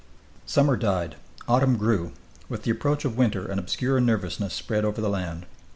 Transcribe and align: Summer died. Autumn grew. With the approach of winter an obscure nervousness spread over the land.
Summer 0.47 0.75
died. 0.77 1.15
Autumn 1.47 1.77
grew. 1.77 2.13
With 2.49 2.63
the 2.63 2.71
approach 2.71 3.05
of 3.05 3.17
winter 3.19 3.45
an 3.45 3.59
obscure 3.59 3.99
nervousness 3.99 4.51
spread 4.55 4.83
over 4.83 4.99
the 4.99 5.09
land. 5.11 5.45